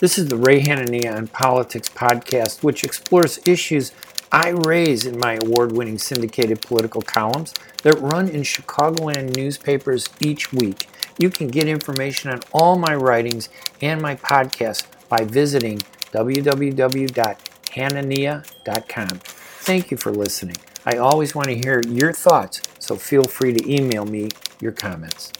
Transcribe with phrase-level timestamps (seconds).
[0.00, 3.92] This is the Ray Hanania on Politics podcast, which explores issues
[4.32, 7.52] I raise in my award winning syndicated political columns
[7.82, 10.88] that run in Chicagoland newspapers each week.
[11.18, 13.50] You can get information on all my writings
[13.82, 15.82] and my podcast by visiting
[16.12, 19.08] www.hanania.com.
[19.08, 20.56] Thank you for listening.
[20.86, 24.30] I always want to hear your thoughts, so feel free to email me
[24.62, 25.30] your comments.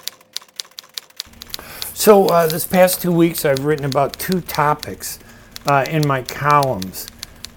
[2.01, 5.19] So, uh, this past two weeks, I've written about two topics
[5.67, 7.07] uh, in my columns.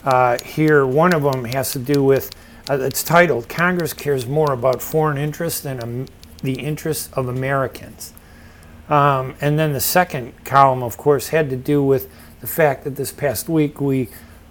[0.04, 2.30] Uh, here, one of them has to do with
[2.70, 6.08] uh, it's titled Congress Cares More About Foreign Interests Than um,
[6.42, 8.12] the Interests of Americans.
[8.90, 12.98] Um, and then the second column, of course, had to do with the fact that
[12.98, 14.10] this past week we,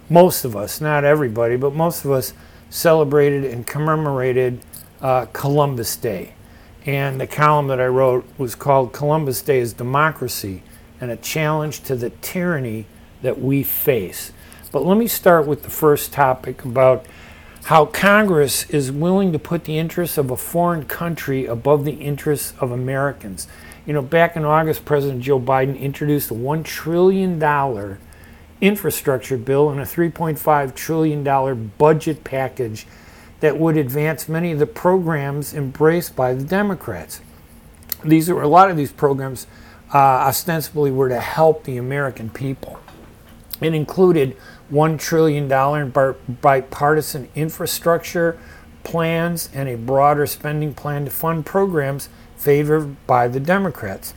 [0.09, 2.33] most of us, not everybody, but most of us,
[2.71, 4.59] celebrated and commemorated
[5.01, 6.33] uh, Columbus Day.
[6.85, 10.63] And the column that I wrote was called Columbus Day is Democracy
[10.99, 12.85] and a Challenge to the Tyranny
[13.21, 14.33] that We Face.
[14.71, 17.05] But let me start with the first topic about
[17.65, 22.53] how Congress is willing to put the interests of a foreign country above the interests
[22.59, 23.47] of Americans.
[23.85, 27.41] You know, back in August, President Joe Biden introduced a $1 trillion
[28.59, 32.87] infrastructure bill and a $3.5 trillion budget package
[33.43, 37.19] that would advance many of the programs embraced by the Democrats.
[38.01, 39.47] These are a lot of these programs
[39.93, 42.79] uh, ostensibly were to help the American people.
[43.59, 44.37] It included
[44.71, 48.39] $1 trillion in bipartisan infrastructure
[48.85, 52.07] plans and a broader spending plan to fund programs
[52.37, 54.13] favored by the Democrats.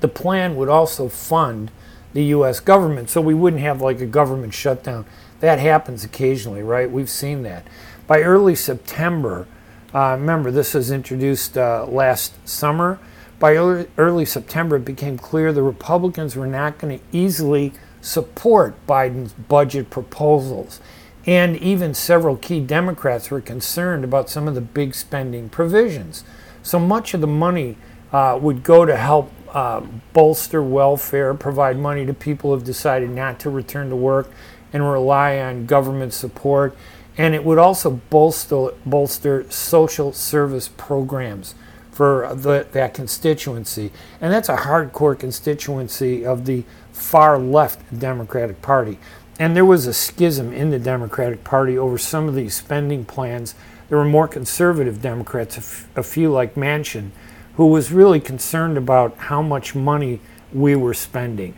[0.00, 1.70] The plan would also fund
[2.12, 2.60] the U.S.
[2.60, 5.06] government so we wouldn't have like a government shutdown.
[5.40, 6.90] That happens occasionally, right?
[6.90, 7.66] We've seen that.
[8.06, 9.48] By early September,
[9.92, 12.98] uh, remember this was introduced uh, last summer.
[13.38, 18.74] By early, early September, it became clear the Republicans were not going to easily support
[18.86, 20.80] Biden's budget proposals.
[21.26, 26.22] And even several key Democrats were concerned about some of the big spending provisions.
[26.62, 27.76] So much of the money
[28.12, 29.80] uh, would go to help uh,
[30.12, 34.30] bolster welfare, provide money to people who have decided not to return to work
[34.72, 36.76] and rely on government support
[37.16, 41.54] and it would also bolster, bolster social service programs
[41.90, 43.90] for the, that constituency.
[44.20, 48.98] And that's a hardcore constituency of the far left Democratic Party.
[49.38, 53.54] And there was a schism in the Democratic Party over some of these spending plans.
[53.88, 57.10] There were more conservative Democrats, a few like Manchin,
[57.54, 60.20] who was really concerned about how much money
[60.52, 61.54] we were spending.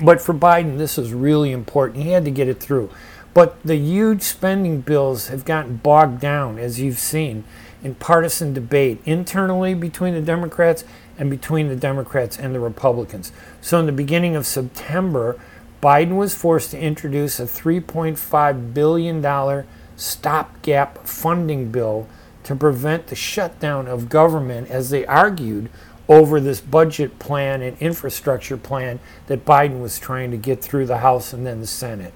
[0.00, 2.04] But for Biden, this was really important.
[2.04, 2.90] He had to get it through.
[3.34, 7.44] But the huge spending bills have gotten bogged down, as you've seen,
[7.82, 10.84] in partisan debate internally between the Democrats
[11.18, 13.32] and between the Democrats and the Republicans.
[13.60, 15.40] So, in the beginning of September,
[15.82, 19.64] Biden was forced to introduce a $3.5 billion
[19.96, 22.06] stopgap funding bill
[22.44, 25.70] to prevent the shutdown of government, as they argued
[26.08, 30.98] over this budget plan and infrastructure plan that Biden was trying to get through the
[30.98, 32.12] House and then the Senate.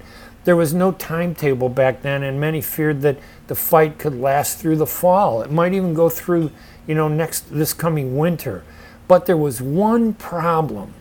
[0.47, 4.77] There was no timetable back then, and many feared that the fight could last through
[4.77, 5.41] the fall.
[5.41, 6.51] It might even go through,
[6.87, 8.63] you know, next this coming winter.
[9.09, 10.93] But there was one problem.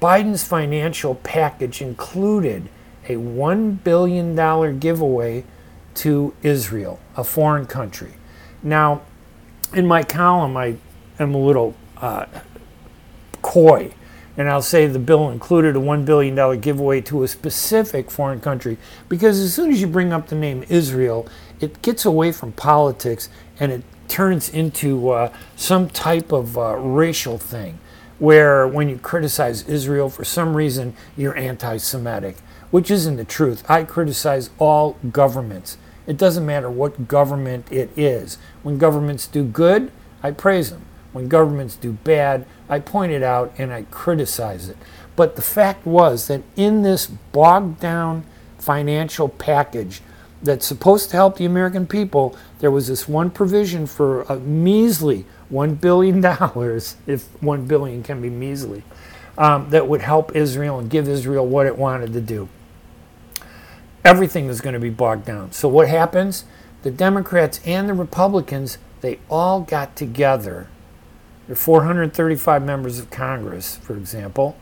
[0.00, 2.68] Biden's financial package included
[3.08, 5.42] a $1 billion giveaway
[5.94, 8.12] to Israel, a foreign country.
[8.62, 9.02] Now,
[9.74, 10.76] in my column, I
[11.18, 12.26] am a little uh,
[13.42, 13.92] coy
[14.38, 18.78] and I'll say the bill included a $1 billion giveaway to a specific foreign country
[19.08, 21.28] because as soon as you bring up the name Israel,
[21.60, 23.28] it gets away from politics
[23.58, 27.80] and it turns into uh, some type of uh, racial thing
[28.20, 32.36] where when you criticize Israel, for some reason, you're anti Semitic,
[32.70, 33.68] which isn't the truth.
[33.68, 35.78] I criticize all governments.
[36.06, 38.38] It doesn't matter what government it is.
[38.62, 39.90] When governments do good,
[40.22, 40.87] I praise them.
[41.18, 44.76] When governments do bad, I point it out and I criticize it.
[45.16, 48.24] But the fact was that in this bogged down
[48.56, 50.00] financial package
[50.44, 55.26] that's supposed to help the American people, there was this one provision for a measly
[55.52, 56.24] $1 billion,
[57.08, 58.84] if 1 billion can be measly,
[59.36, 62.48] um, that would help Israel and give Israel what it wanted to do.
[64.04, 65.50] Everything is going to be bogged down.
[65.50, 66.44] So what happens?
[66.82, 70.68] The Democrats and the Republicans, they all got together
[71.48, 74.54] there are 435 members of Congress, for example,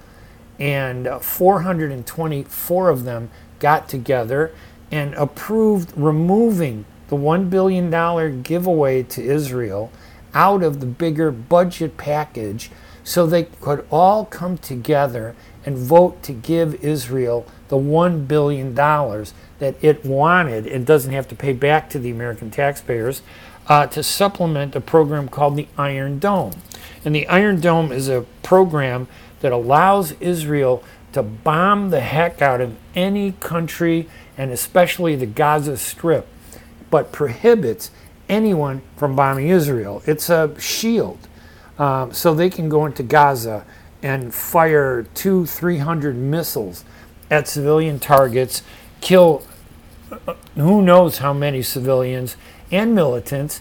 [0.60, 3.28] and uh, 424 of them
[3.58, 4.52] got together
[4.92, 9.90] and approved removing the $1 billion giveaway to Israel
[10.32, 12.70] out of the bigger budget package
[13.02, 15.34] so they could all come together
[15.64, 21.34] and vote to give Israel the $1 billion that it wanted and doesn't have to
[21.34, 23.22] pay back to the American taxpayers
[23.66, 26.52] uh, to supplement a program called the Iron Dome.
[27.06, 29.06] And the Iron Dome is a program
[29.40, 30.82] that allows Israel
[31.12, 36.26] to bomb the heck out of any country and especially the Gaza Strip,
[36.90, 37.92] but prohibits
[38.28, 40.02] anyone from bombing Israel.
[40.04, 41.28] It's a shield.
[41.78, 43.64] Um, so they can go into Gaza
[44.02, 46.84] and fire two, three hundred missiles
[47.30, 48.62] at civilian targets,
[49.00, 49.44] kill
[50.10, 52.36] uh, who knows how many civilians
[52.72, 53.60] and militants,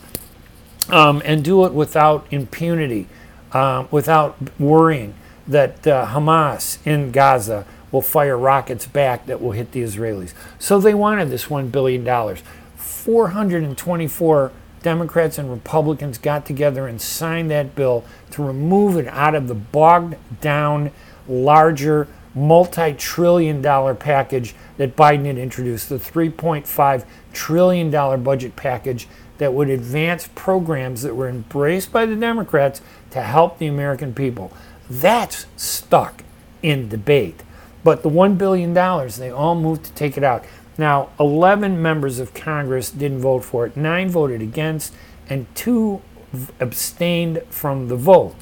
[0.89, 3.07] um, and do it without impunity,
[3.51, 5.13] um, without worrying
[5.47, 10.33] that uh, Hamas in Gaza will fire rockets back that will hit the Israelis.
[10.59, 12.05] So they wanted this $1 billion.
[12.75, 14.51] 424
[14.81, 19.55] Democrats and Republicans got together and signed that bill to remove it out of the
[19.55, 20.91] bogged down,
[21.27, 27.89] larger, multi trillion dollar package that Biden had introduced, the $3.5 trillion
[28.23, 29.07] budget package
[29.37, 34.51] that would advance programs that were embraced by the Democrats to help the American people.
[34.89, 36.23] That's stuck
[36.61, 37.41] in debate.
[37.83, 40.45] But the $1 billion, they all moved to take it out.
[40.77, 44.93] Now, 11 members of Congress didn't vote for it, nine voted against,
[45.29, 46.01] and two
[46.59, 48.35] abstained from the vote.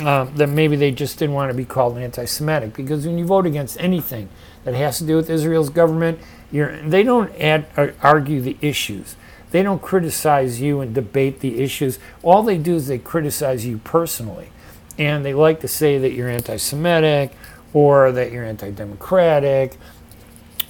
[0.00, 3.26] Uh, that maybe they just didn't want to be called anti Semitic because when you
[3.26, 4.30] vote against anything
[4.64, 6.18] that has to do with Israel's government,
[6.50, 9.14] they don't uh, argue the issues.
[9.50, 11.98] They don't criticize you and debate the issues.
[12.22, 14.50] All they do is they criticize you personally.
[14.98, 17.32] And they like to say that you're anti Semitic
[17.72, 19.76] or that you're anti democratic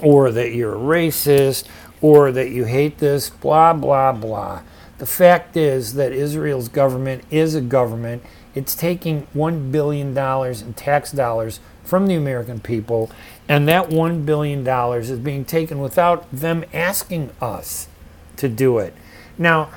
[0.03, 1.67] or that you're a racist,
[2.01, 4.63] or that you hate this, blah, blah, blah.
[4.99, 8.23] The fact is that Israel's government is a government.
[8.55, 13.11] It's taking $1 billion in tax dollars from the American people,
[13.49, 17.89] and that $1 billion is being taken without them asking us
[18.41, 18.95] to do it.
[19.39, 19.71] Now,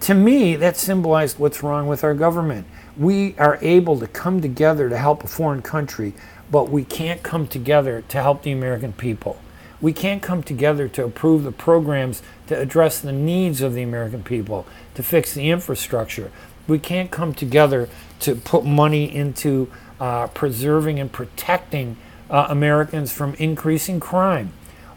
[0.00, 2.66] to me, that symbolized what's wrong with our government.
[2.96, 6.14] We are able to come together to help a foreign country
[6.50, 9.40] but we can't come together to help the American people.
[9.80, 14.22] We can't come together to approve the programs to address the needs of the American
[14.22, 16.30] people, to fix the infrastructure.
[16.66, 17.88] We can't come together
[18.20, 21.96] to put money into uh, preserving and protecting
[22.28, 24.52] uh, Americans from increasing crime.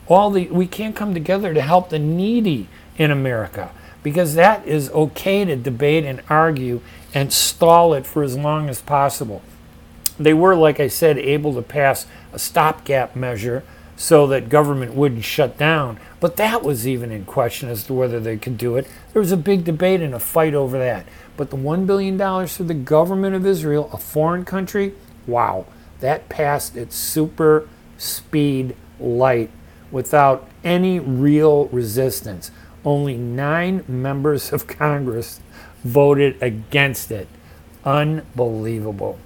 [0.07, 2.68] All the we can't come together to help the needy
[2.98, 3.72] in America
[4.04, 6.81] because that is okay to debate and argue
[7.13, 9.42] and stall it for as long as possible.
[10.19, 13.63] They were, like I said, able to pass a stopgap measure
[13.95, 16.00] so that government wouldn't shut down.
[16.19, 18.88] But that was even in question as to whether they could do it.
[19.12, 21.06] There was a big debate and a fight over that.
[21.38, 22.18] But the $1 billion
[22.48, 24.94] for the government of Israel, a foreign country,
[25.25, 25.66] wow,
[26.00, 27.68] that passed its super
[27.98, 29.50] speed light
[29.92, 32.51] without any real resistance.
[32.85, 35.39] Only nine members of Congress
[35.83, 37.27] voted against it.
[37.85, 39.19] Unbelievable.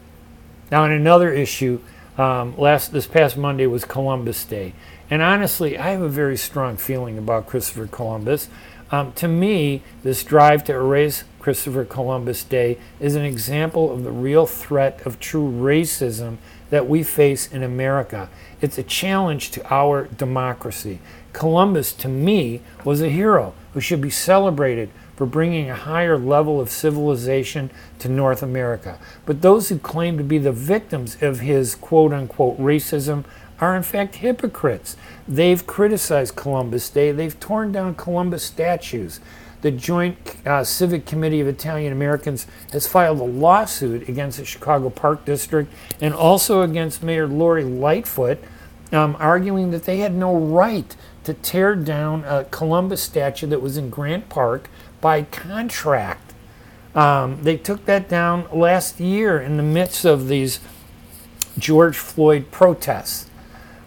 [0.72, 1.80] Now, on another issue,
[2.18, 4.74] um, last this past Monday was Columbus Day,
[5.10, 8.50] and honestly, I have a very strong feeling about Christopher Columbus.
[8.90, 14.12] Um, to me, this drive to erase Christopher Columbus Day is an example of the
[14.12, 16.38] real threat of true racism
[16.70, 18.30] that we face in America.
[18.62, 21.00] It's a challenge to our democracy.
[21.38, 26.60] Columbus, to me, was a hero who should be celebrated for bringing a higher level
[26.60, 28.98] of civilization to North America.
[29.24, 33.24] But those who claim to be the victims of his quote unquote racism
[33.60, 34.98] are in fact hypocrites.
[35.28, 39.20] They've criticized Columbus Day, they've torn down Columbus statues.
[39.62, 44.90] The Joint uh, Civic Committee of Italian Americans has filed a lawsuit against the Chicago
[44.90, 48.40] Park District and also against Mayor Lori Lightfoot,
[48.92, 50.96] um, arguing that they had no right
[51.28, 54.70] to tear down a Columbus statue that was in Grant Park
[55.02, 56.34] by contract.
[56.96, 60.62] Um, they took that down last year in the midst of these
[61.60, 63.30] George Floyd protests.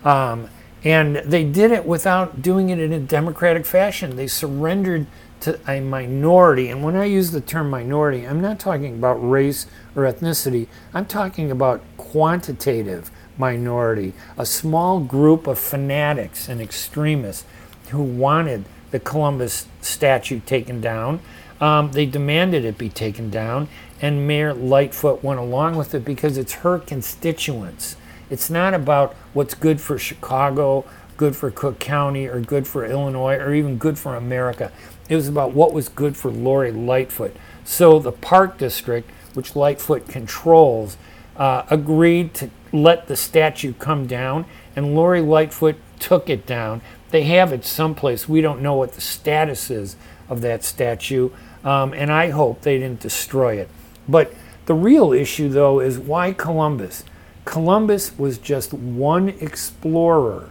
[0.05, 0.51] Um,
[0.85, 4.17] and they did it without doing it in a democratic fashion.
[4.17, 5.07] They surrendered
[5.41, 6.69] to a minority.
[6.69, 9.67] And when I use the term minority, I'm not talking about race
[9.97, 17.45] or ethnicity, I'm talking about quantitative minority, a small group of fanatics and extremists
[17.89, 21.21] who wanted the Columbus statue taken down.
[21.61, 23.69] Um, they demanded it be taken down,
[24.01, 27.97] and Mayor Lightfoot went along with it because it's her constituents.
[28.31, 30.85] It's not about what's good for Chicago,
[31.17, 34.71] good for Cook County, or good for Illinois, or even good for America.
[35.09, 37.37] It was about what was good for Lori Lightfoot.
[37.65, 40.97] So the Park District, which Lightfoot controls,
[41.37, 44.45] uh, agreed to let the statue come down,
[44.77, 46.81] and Lori Lightfoot took it down.
[47.11, 48.29] They have it someplace.
[48.29, 49.97] We don't know what the status is
[50.29, 51.31] of that statue,
[51.65, 53.69] um, and I hope they didn't destroy it.
[54.09, 54.33] But
[54.67, 57.05] the real issue, though, is why Columbus?
[57.45, 60.51] Columbus was just one explorer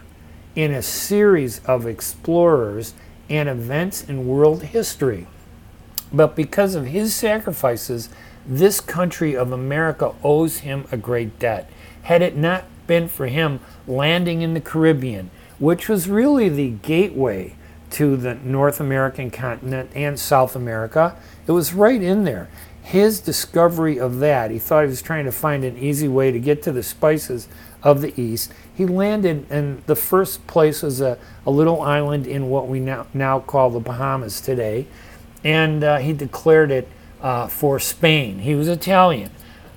[0.54, 2.94] in a series of explorers
[3.28, 5.26] and events in world history.
[6.12, 8.10] But because of his sacrifices,
[8.46, 11.70] this country of America owes him a great debt.
[12.02, 17.54] Had it not been for him landing in the Caribbean, which was really the gateway
[17.90, 21.16] to the North American continent and South America,
[21.46, 22.48] it was right in there.
[22.82, 26.40] His discovery of that, he thought he was trying to find an easy way to
[26.40, 27.46] get to the spices
[27.82, 28.52] of the East.
[28.74, 33.06] He landed, and the first place was a, a little island in what we now,
[33.14, 34.86] now call the Bahamas today,
[35.44, 36.88] and uh, he declared it
[37.20, 38.40] uh, for Spain.
[38.40, 39.30] He was Italian,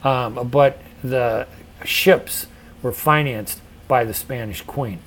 [0.04, 1.48] um, but the
[1.86, 2.48] ships
[2.82, 5.00] were financed by the Spanish Queen.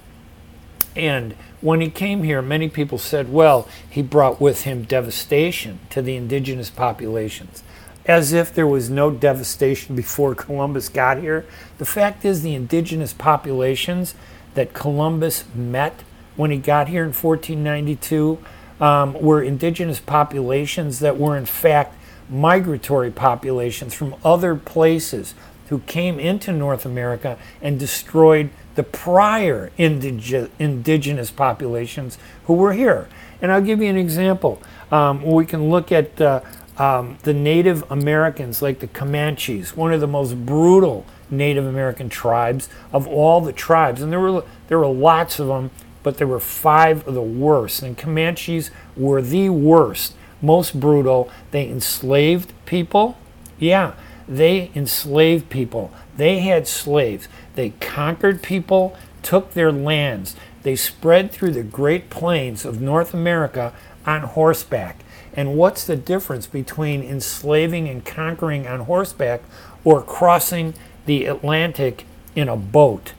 [0.94, 6.00] And when he came here, many people said, well, he brought with him devastation to
[6.00, 7.62] the indigenous populations
[8.06, 11.44] as if there was no devastation before Columbus got here.
[11.78, 14.14] The fact is, the indigenous populations
[14.54, 16.02] that Columbus met
[16.36, 18.38] when he got here in 1492
[18.80, 21.94] um, were indigenous populations that were, in fact,
[22.28, 25.34] migratory populations from other places
[25.68, 33.08] who came into North America and destroyed the prior indige- indigenous populations who were here.
[33.40, 34.62] And I'll give you an example.
[34.90, 36.40] Um, we can look at uh,
[36.78, 42.68] um, the Native Americans, like the Comanches, one of the most brutal Native American tribes
[42.92, 45.70] of all the tribes, and there were there were lots of them,
[46.02, 47.82] but there were five of the worst.
[47.82, 51.30] And Comanches were the worst, most brutal.
[51.50, 53.16] They enslaved people.
[53.58, 53.94] Yeah,
[54.28, 55.92] they enslaved people.
[56.16, 57.28] They had slaves.
[57.54, 60.36] They conquered people, took their lands.
[60.62, 63.72] They spread through the Great Plains of North America
[64.04, 65.00] on horseback.
[65.34, 69.42] And what's the difference between enslaving and conquering on horseback
[69.84, 72.04] or crossing the Atlantic
[72.34, 73.12] in a boat?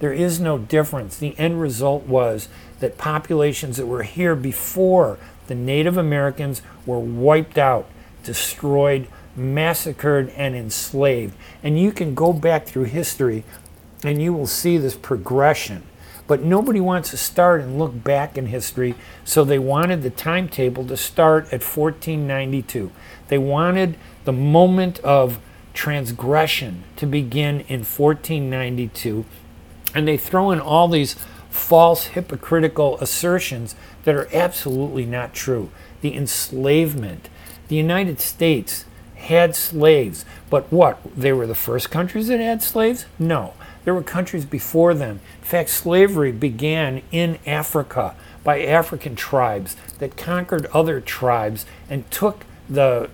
[0.00, 1.16] There is no difference.
[1.16, 2.48] The end result was
[2.80, 7.86] that populations that were here before the Native Americans were wiped out,
[8.22, 11.34] destroyed, massacred, and enslaved.
[11.62, 13.44] And you can go back through history
[14.02, 15.82] and you will see this progression
[16.26, 20.86] but nobody wants to start and look back in history, so they wanted the timetable
[20.86, 22.90] to start at 1492.
[23.28, 25.38] They wanted the moment of
[25.74, 29.24] transgression to begin in 1492,
[29.94, 31.14] and they throw in all these
[31.50, 35.70] false hypocritical assertions that are absolutely not true.
[36.00, 37.28] The enslavement.
[37.68, 38.84] The United States
[39.24, 40.98] had slaves, but what?
[41.16, 43.06] They were the first countries that had slaves?
[43.18, 43.54] No.
[43.84, 45.20] There were countries before them.
[45.38, 52.44] In fact, slavery began in Africa by African tribes that conquered other tribes and took
[52.68, 53.10] the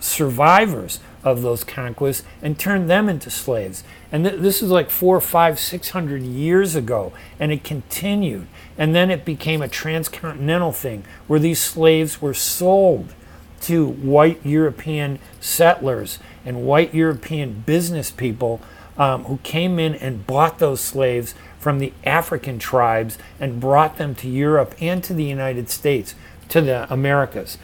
[0.00, 3.82] survivors of those conquests and turned them into slaves.
[4.12, 8.46] And th- this is like four, five, six hundred years ago, and it continued.
[8.76, 13.14] And then it became a transcontinental thing where these slaves were sold
[13.62, 18.60] to white European settlers and white European business people
[18.96, 24.14] um, who came in and bought those slaves from the African tribes and brought them
[24.16, 26.14] to Europe and to the United States,
[26.48, 27.58] to the Americas.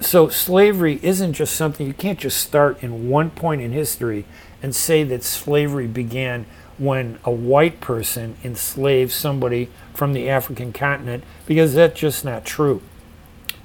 [0.00, 4.24] So slavery isn't just something you can't just start in one point in history
[4.62, 6.46] and say that slavery began
[6.78, 12.82] when a white person enslaved somebody from the African continent because that's just not true.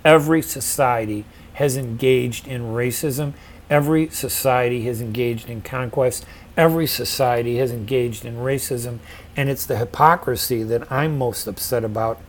[0.06, 1.26] Every society
[1.62, 3.34] has engaged in racism.
[3.70, 6.26] Every society has engaged in conquest.
[6.58, 8.98] Every society has engaged in racism,
[9.38, 12.20] and it's the hypocrisy that I'm most upset about.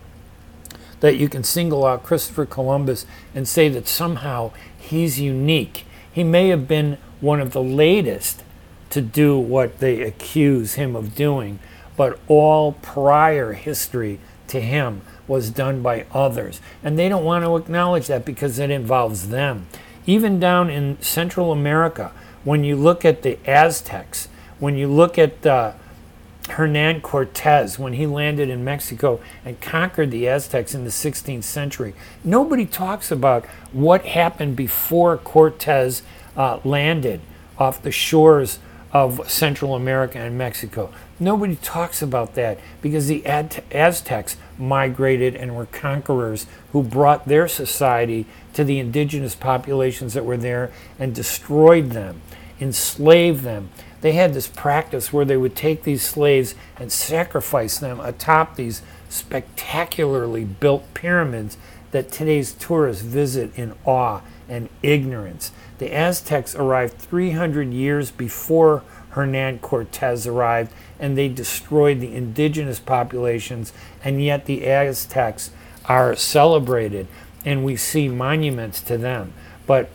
[1.00, 5.86] That you can single out Christopher Columbus and say that somehow he's unique.
[6.12, 8.44] He may have been one of the latest
[8.90, 11.58] to do what they accuse him of doing,
[11.96, 16.60] but all prior history to him was done by others.
[16.82, 19.66] And they don't want to acknowledge that because it involves them.
[20.06, 22.12] Even down in Central America,
[22.44, 25.72] when you look at the Aztecs, when you look at uh,
[26.50, 31.94] Hernan Cortez, when he landed in Mexico and conquered the Aztecs in the 16th century,
[32.24, 36.02] nobody talks about what happened before Cortez
[36.36, 37.20] uh, landed
[37.58, 38.58] off the shores
[38.92, 40.92] of Central America and Mexico.
[41.18, 48.24] Nobody talks about that because the Aztecs migrated and were conquerors who brought their society
[48.54, 52.22] to the indigenous populations that were there and destroyed them
[52.62, 53.70] enslaved them.
[54.00, 58.82] they had this practice where they would take these slaves and sacrifice them atop these
[59.08, 61.56] spectacularly built pyramids
[61.90, 65.52] that today's tourists visit in awe and ignorance.
[65.78, 73.72] The Aztecs arrived 300 years before Hernan Cortez arrived and they destroyed the indigenous populations,
[74.04, 75.50] and yet the Aztecs
[75.86, 77.06] are celebrated
[77.44, 79.32] and we see monuments to them.
[79.66, 79.90] But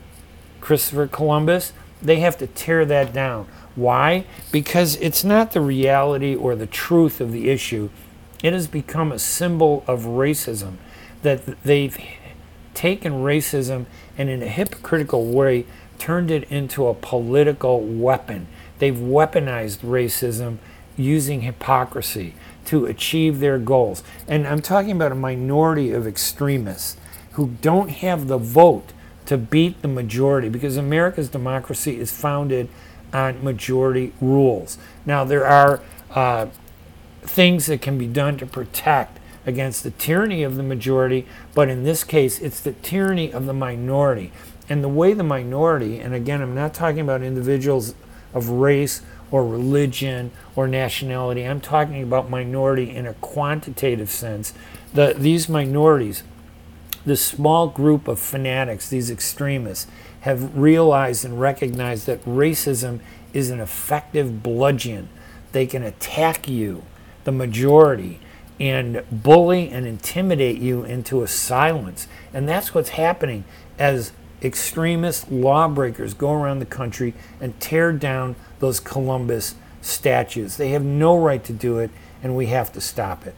[0.62, 3.47] Christopher Columbus, they have to tear that down.
[3.75, 4.25] Why?
[4.51, 7.89] Because it's not the reality or the truth of the issue.
[8.43, 10.77] It has become a symbol of racism
[11.21, 11.97] that they've
[12.74, 13.86] taken racism
[14.17, 15.65] and in a hypocritical way
[15.97, 18.47] turned it into a political weapon.
[18.79, 20.57] They've weaponized racism
[20.96, 22.34] using hypocrisy
[22.65, 24.03] to achieve their goals.
[24.27, 26.98] And I'm talking about a minority of extremists
[27.34, 28.93] who don't have the vote
[29.27, 32.67] to beat the majority because America's democracy is founded
[33.13, 34.77] on majority rules.
[35.05, 35.81] Now, there are
[36.12, 36.48] uh,
[37.22, 41.84] things that can be done to protect against the tyranny of the majority, but in
[41.84, 44.31] this case, it's the tyranny of the minority.
[44.69, 47.96] And the way the minority, and again, I'm not talking about individuals
[48.34, 54.53] of race or religion or nationality, I'm talking about minority in a quantitative sense.
[54.93, 56.24] The, these minorities,
[57.05, 59.88] this small group of fanatics, these extremists,
[60.22, 63.00] have realized and recognized that racism
[63.34, 65.10] is an effective bludgeon.
[65.51, 66.84] They can attack you,
[67.24, 68.19] the majority,
[68.60, 72.07] and bully and intimidate you into a silence.
[72.34, 73.43] And that's what's happening
[73.77, 80.58] as extremist lawbreakers go around the country and tear down those Columbus statues.
[80.58, 81.91] They have no right to do it,
[82.22, 83.36] and we have to stop it.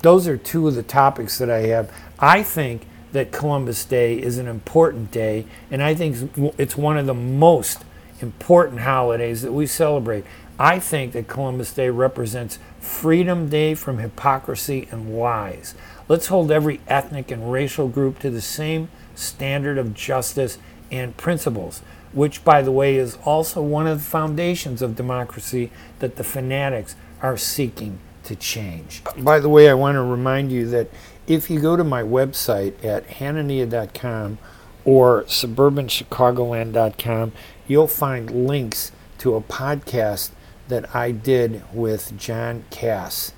[0.00, 1.92] Those are two of the topics that I have.
[2.18, 7.06] I think that Columbus Day is an important day, and I think it's one of
[7.06, 7.84] the most
[8.20, 10.24] important holidays that we celebrate.
[10.58, 15.74] I think that Columbus Day represents Freedom Day from hypocrisy and lies.
[16.08, 20.58] Let's hold every ethnic and racial group to the same standard of justice
[20.90, 26.16] and principles, which, by the way, is also one of the foundations of democracy that
[26.16, 29.02] the fanatics are seeking to change.
[29.18, 30.88] By the way, I want to remind you that
[31.26, 34.38] if you go to my website at hanania.com
[34.84, 37.32] or suburbanchicagoland.com,
[37.66, 40.30] you'll find links to a podcast
[40.68, 43.32] that I did with John Kass,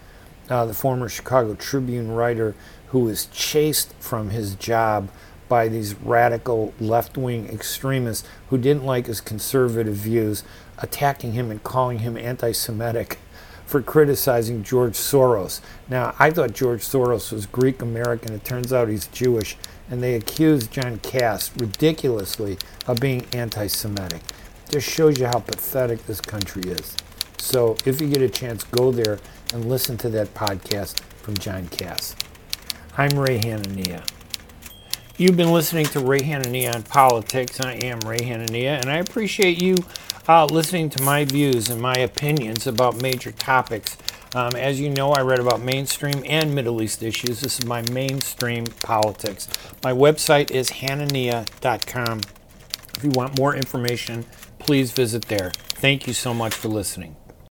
[0.49, 2.55] uh, the former Chicago Tribune writer
[2.89, 5.11] who was chased from his job
[5.51, 10.45] by these radical left wing extremists who didn't like his conservative views,
[10.79, 13.19] attacking him and calling him anti Semitic
[13.67, 15.61] for criticizing George Soros.
[15.89, 18.33] Now, I thought George Soros was Greek American.
[18.33, 19.57] It turns out he's Jewish.
[19.91, 24.23] And they accused John Kass ridiculously of being anti Semitic.
[24.71, 26.97] Just shows you how pathetic this country is.
[27.39, 29.19] So, if you get a chance, go there
[29.53, 32.15] and listen to that podcast from John Kass.
[32.97, 34.05] I'm Ray Hanania.
[35.21, 37.61] You've been listening to Ray Hanania on politics.
[37.61, 39.77] I am Ray Hanania, and I appreciate you
[40.27, 43.99] uh, listening to my views and my opinions about major topics.
[44.35, 47.43] Um, as you know, I read about mainstream and Middle East issues.
[47.43, 49.47] This is my mainstream politics.
[49.85, 52.21] My website is hanania.com.
[52.97, 54.25] If you want more information,
[54.59, 55.53] please visit there.
[55.69, 57.15] Thank you so much for listening.